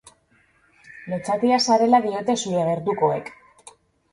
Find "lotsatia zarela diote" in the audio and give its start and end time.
1.11-2.37